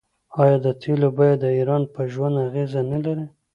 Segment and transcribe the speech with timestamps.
[0.41, 3.25] آیا د تیلو بیه د ایران په ژوند اغیز نلري؟